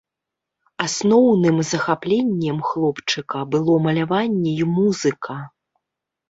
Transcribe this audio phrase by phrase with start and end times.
[0.85, 5.39] Асноўным захапленнем хлопчыка было маляванне і музыка.